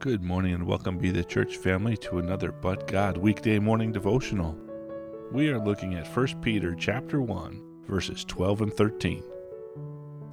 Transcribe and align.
Good 0.00 0.22
morning 0.22 0.54
and 0.54 0.66
welcome 0.66 0.96
be 0.96 1.10
the 1.10 1.22
church 1.22 1.58
family 1.58 1.94
to 1.98 2.20
another 2.20 2.52
But 2.52 2.86
God 2.86 3.18
weekday 3.18 3.58
morning 3.58 3.92
devotional. 3.92 4.58
We 5.30 5.50
are 5.50 5.62
looking 5.62 5.92
at 5.92 6.08
1 6.16 6.40
Peter 6.40 6.74
chapter 6.74 7.20
1 7.20 7.62
verses 7.86 8.24
12 8.24 8.62
and 8.62 8.72
13. 8.72 9.22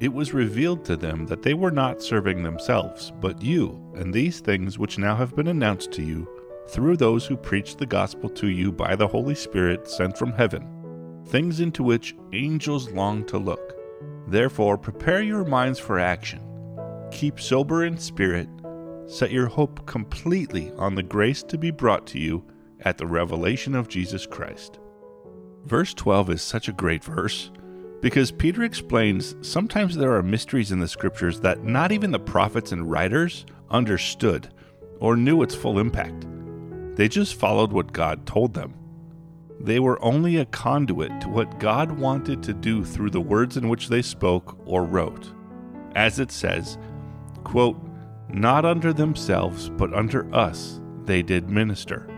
It 0.00 0.12
was 0.12 0.34
revealed 0.34 0.84
to 0.86 0.96
them 0.96 1.26
that 1.26 1.42
they 1.42 1.54
were 1.54 1.70
not 1.70 2.02
serving 2.02 2.42
themselves, 2.42 3.12
but 3.20 3.40
you, 3.40 3.80
and 3.94 4.12
these 4.12 4.40
things 4.40 4.80
which 4.80 4.98
now 4.98 5.14
have 5.14 5.36
been 5.36 5.46
announced 5.46 5.92
to 5.92 6.02
you 6.02 6.28
through 6.70 6.96
those 6.96 7.24
who 7.24 7.36
preach 7.36 7.76
the 7.76 7.86
gospel 7.86 8.28
to 8.30 8.48
you 8.48 8.72
by 8.72 8.96
the 8.96 9.06
Holy 9.06 9.36
Spirit 9.36 9.86
sent 9.86 10.18
from 10.18 10.32
heaven, 10.32 11.22
things 11.28 11.60
into 11.60 11.84
which 11.84 12.16
angels 12.32 12.90
long 12.90 13.24
to 13.26 13.38
look. 13.38 13.76
Therefore, 14.26 14.76
prepare 14.76 15.22
your 15.22 15.44
minds 15.44 15.78
for 15.78 16.00
action. 16.00 16.40
Keep 17.12 17.38
sober 17.38 17.84
in 17.84 17.96
spirit 17.96 18.48
set 19.06 19.30
your 19.30 19.46
hope 19.46 19.86
completely 19.86 20.72
on 20.76 20.94
the 20.94 21.02
grace 21.02 21.42
to 21.44 21.58
be 21.58 21.70
brought 21.70 22.06
to 22.08 22.18
you 22.18 22.44
at 22.80 22.98
the 22.98 23.06
revelation 23.06 23.74
of 23.74 23.88
Jesus 23.88 24.26
Christ. 24.26 24.78
Verse 25.64 25.94
12 25.94 26.30
is 26.30 26.42
such 26.42 26.68
a 26.68 26.72
great 26.72 27.04
verse 27.04 27.50
because 28.00 28.32
Peter 28.32 28.64
explains 28.64 29.36
sometimes 29.42 29.96
there 29.96 30.14
are 30.14 30.22
mysteries 30.22 30.72
in 30.72 30.80
the 30.80 30.88
scriptures 30.88 31.40
that 31.40 31.62
not 31.62 31.92
even 31.92 32.10
the 32.10 32.18
prophets 32.18 32.72
and 32.72 32.90
writers 32.90 33.46
understood 33.70 34.52
or 34.98 35.16
knew 35.16 35.42
its 35.42 35.54
full 35.54 35.78
impact. 35.78 36.26
They 36.96 37.08
just 37.08 37.34
followed 37.36 37.72
what 37.72 37.92
God 37.92 38.26
told 38.26 38.54
them. 38.54 38.74
They 39.60 39.78
were 39.78 40.02
only 40.04 40.38
a 40.38 40.46
conduit 40.46 41.20
to 41.20 41.28
what 41.28 41.60
God 41.60 41.92
wanted 41.92 42.42
to 42.42 42.52
do 42.52 42.84
through 42.84 43.10
the 43.10 43.20
words 43.20 43.56
in 43.56 43.68
which 43.68 43.88
they 43.88 44.02
spoke 44.02 44.58
or 44.66 44.84
wrote. 44.84 45.32
As 45.94 46.18
it 46.18 46.32
says, 46.32 46.78
quote, 47.44 47.80
not 48.28 48.64
unto 48.64 48.92
themselves, 48.92 49.68
but 49.70 49.92
unto 49.92 50.30
us 50.32 50.80
they 51.04 51.22
did 51.22 51.48
minister. 51.48 52.08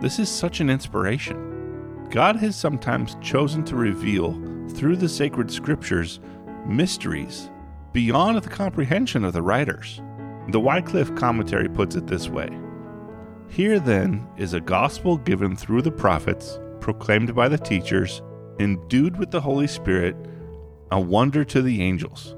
This 0.00 0.18
is 0.18 0.28
such 0.28 0.60
an 0.60 0.70
inspiration. 0.70 2.08
God 2.10 2.36
has 2.36 2.56
sometimes 2.56 3.16
chosen 3.20 3.64
to 3.64 3.76
reveal, 3.76 4.32
through 4.70 4.96
the 4.96 5.08
sacred 5.08 5.50
scriptures, 5.50 6.20
mysteries 6.66 7.50
beyond 7.96 8.42
the 8.42 8.48
comprehension 8.48 9.24
of 9.24 9.32
the 9.32 9.40
writers. 9.40 10.02
The 10.48 10.60
Wycliffe 10.60 11.14
commentary 11.14 11.66
puts 11.66 11.96
it 11.96 12.06
this 12.06 12.28
way 12.28 12.50
Here 13.48 13.80
then 13.80 14.28
is 14.36 14.52
a 14.52 14.60
gospel 14.60 15.16
given 15.16 15.56
through 15.56 15.80
the 15.80 15.90
prophets, 15.90 16.58
proclaimed 16.80 17.34
by 17.34 17.48
the 17.48 17.56
teachers, 17.56 18.20
endued 18.58 19.16
with 19.16 19.30
the 19.30 19.40
Holy 19.40 19.66
Spirit, 19.66 20.14
a 20.90 21.00
wonder 21.00 21.42
to 21.44 21.62
the 21.62 21.82
angels. 21.82 22.36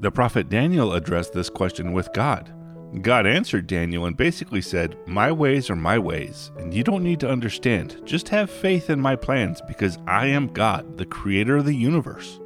The 0.00 0.10
prophet 0.10 0.48
Daniel 0.48 0.94
addressed 0.94 1.34
this 1.34 1.50
question 1.50 1.92
with 1.92 2.10
God. 2.14 2.54
God 3.02 3.26
answered 3.26 3.66
Daniel 3.66 4.06
and 4.06 4.16
basically 4.16 4.62
said, 4.62 4.96
My 5.06 5.30
ways 5.30 5.68
are 5.68 5.76
my 5.76 5.98
ways, 5.98 6.50
and 6.56 6.72
you 6.72 6.82
don't 6.82 7.04
need 7.04 7.20
to 7.20 7.28
understand. 7.28 8.00
Just 8.04 8.30
have 8.30 8.50
faith 8.50 8.88
in 8.88 8.98
my 8.98 9.14
plans 9.14 9.60
because 9.68 9.98
I 10.06 10.28
am 10.28 10.54
God, 10.54 10.96
the 10.96 11.04
creator 11.04 11.58
of 11.58 11.66
the 11.66 11.74
universe. 11.74 12.40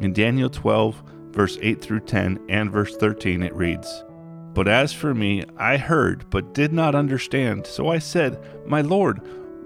In 0.00 0.12
Daniel 0.12 0.50
12, 0.50 1.00
verse 1.30 1.58
8 1.62 1.80
through 1.80 2.00
10, 2.00 2.40
and 2.48 2.72
verse 2.72 2.96
13, 2.96 3.44
it 3.44 3.54
reads, 3.54 4.04
But 4.52 4.66
as 4.66 4.92
for 4.92 5.14
me, 5.14 5.44
I 5.56 5.76
heard, 5.76 6.28
but 6.28 6.54
did 6.54 6.72
not 6.72 6.96
understand. 6.96 7.68
So 7.68 7.88
I 7.88 8.00
said, 8.00 8.44
My 8.66 8.80
Lord, 8.80 9.20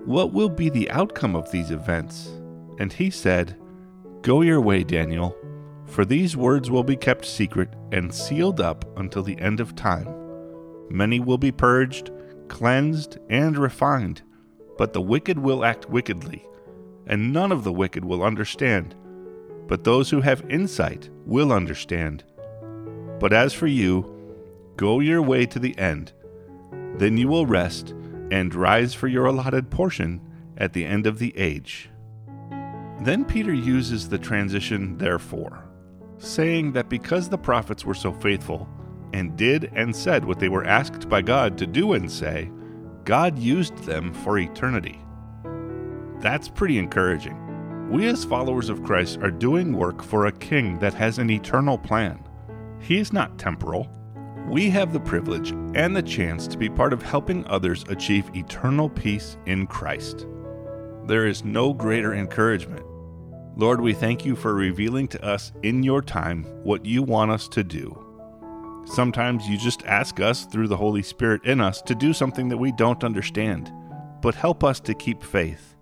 what 0.04 0.34
will 0.34 0.50
be 0.50 0.68
the 0.68 0.90
outcome 0.90 1.34
of 1.36 1.50
these 1.50 1.70
events? 1.70 2.28
And 2.78 2.92
he 2.92 3.08
said, 3.08 3.56
Go 4.20 4.42
your 4.42 4.60
way, 4.60 4.84
Daniel 4.84 5.34
for 5.86 6.04
these 6.04 6.36
words 6.36 6.70
will 6.70 6.82
be 6.82 6.96
kept 6.96 7.24
secret 7.24 7.68
and 7.92 8.12
sealed 8.12 8.60
up 8.60 8.84
until 8.98 9.22
the 9.22 9.38
end 9.38 9.60
of 9.60 9.76
time. 9.76 10.08
Many 10.88 11.20
will 11.20 11.38
be 11.38 11.52
purged, 11.52 12.10
cleansed, 12.48 13.18
and 13.28 13.56
refined, 13.56 14.22
but 14.76 14.92
the 14.92 15.00
wicked 15.00 15.38
will 15.38 15.64
act 15.64 15.88
wickedly, 15.88 16.46
and 17.06 17.32
none 17.32 17.52
of 17.52 17.64
the 17.64 17.72
wicked 17.72 18.04
will 18.04 18.22
understand. 18.22 18.94
But 19.66 19.84
those 19.84 20.10
who 20.10 20.20
have 20.20 20.44
insight 20.50 21.10
will 21.26 21.52
understand. 21.52 22.24
But 23.20 23.32
as 23.32 23.52
for 23.52 23.66
you, 23.66 24.10
go 24.76 25.00
your 25.00 25.22
way 25.22 25.46
to 25.46 25.58
the 25.58 25.76
end. 25.78 26.12
Then 26.96 27.16
you 27.16 27.28
will 27.28 27.46
rest 27.46 27.94
and 28.30 28.54
rise 28.54 28.94
for 28.94 29.08
your 29.08 29.26
allotted 29.26 29.70
portion 29.70 30.20
at 30.56 30.72
the 30.72 30.84
end 30.84 31.06
of 31.06 31.18
the 31.18 31.36
age. 31.36 31.90
Then 33.00 33.24
Peter 33.24 33.52
uses 33.52 34.08
the 34.08 34.18
transition 34.18 34.98
therefore 34.98 35.64
saying 36.24 36.72
that 36.72 36.88
because 36.88 37.28
the 37.28 37.38
prophets 37.38 37.84
were 37.84 37.94
so 37.94 38.12
faithful 38.12 38.68
and 39.12 39.36
did 39.36 39.70
and 39.74 39.94
said 39.94 40.24
what 40.24 40.38
they 40.38 40.48
were 40.48 40.64
asked 40.64 41.08
by 41.08 41.22
God 41.22 41.56
to 41.58 41.66
do 41.66 41.92
and 41.92 42.10
say, 42.10 42.50
God 43.04 43.38
used 43.38 43.76
them 43.84 44.12
for 44.12 44.38
eternity. 44.38 45.00
That's 46.20 46.48
pretty 46.48 46.78
encouraging. 46.78 47.40
We, 47.90 48.06
as 48.06 48.24
followers 48.24 48.70
of 48.70 48.82
Christ, 48.82 49.18
are 49.18 49.30
doing 49.30 49.76
work 49.76 50.02
for 50.02 50.26
a 50.26 50.32
king 50.32 50.78
that 50.78 50.94
has 50.94 51.18
an 51.18 51.30
eternal 51.30 51.78
plan. 51.78 52.18
He 52.80 52.98
is 52.98 53.12
not 53.12 53.38
temporal. 53.38 53.88
We 54.48 54.70
have 54.70 54.92
the 54.92 55.00
privilege 55.00 55.50
and 55.74 55.94
the 55.94 56.02
chance 56.02 56.46
to 56.48 56.58
be 56.58 56.68
part 56.68 56.92
of 56.92 57.02
helping 57.02 57.46
others 57.46 57.84
achieve 57.88 58.34
eternal 58.34 58.88
peace 58.88 59.36
in 59.46 59.66
Christ. 59.66 60.26
There 61.06 61.26
is 61.26 61.44
no 61.44 61.72
greater 61.72 62.14
encouragement 62.14 62.84
Lord, 63.56 63.80
we 63.80 63.92
thank 63.92 64.24
you 64.24 64.34
for 64.34 64.52
revealing 64.52 65.06
to 65.08 65.24
us 65.24 65.52
in 65.62 65.84
your 65.84 66.02
time 66.02 66.42
what 66.64 66.84
you 66.84 67.04
want 67.04 67.30
us 67.30 67.46
to 67.48 67.62
do. 67.62 67.96
Sometimes 68.84 69.48
you 69.48 69.56
just 69.56 69.84
ask 69.84 70.18
us 70.18 70.44
through 70.44 70.66
the 70.66 70.76
Holy 70.76 71.04
Spirit 71.04 71.44
in 71.44 71.60
us 71.60 71.80
to 71.82 71.94
do 71.94 72.12
something 72.12 72.48
that 72.48 72.56
we 72.56 72.72
don't 72.72 73.04
understand, 73.04 73.72
but 74.20 74.34
help 74.34 74.64
us 74.64 74.80
to 74.80 74.94
keep 74.94 75.22
faith. 75.22 75.76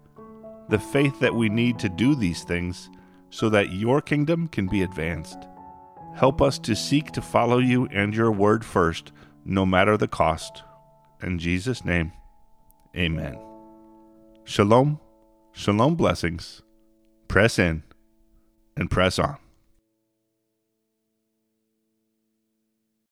The 0.69 0.79
faith 0.79 1.19
that 1.21 1.35
we 1.35 1.49
need 1.49 1.79
to 1.79 1.89
do 1.89 2.15
these 2.15 2.45
things 2.45 2.91
so 3.31 3.49
that 3.49 3.73
your 3.73 4.03
kingdom 4.03 4.49
can 4.49 4.67
be 4.67 4.83
advanced. 4.83 5.39
Help 6.15 6.43
us 6.43 6.59
to 6.59 6.77
seek 6.77 7.11
to 7.13 7.23
follow 7.23 7.57
you 7.57 7.87
and 7.87 8.15
your 8.15 8.31
word 8.31 8.67
first, 8.67 9.13
no 9.47 9.65
matter 9.65 9.97
the 9.97 10.09
cost. 10.09 10.63
In 11.23 11.39
Jesus' 11.39 11.87
name, 11.87 12.13
amen. 12.95 13.39
Shalom, 14.45 15.01
shalom 15.53 15.95
blessings 15.95 16.61
press 17.33 17.59
in, 17.59 17.83
and 18.77 18.91
press 18.91 19.19
on. 19.19 19.39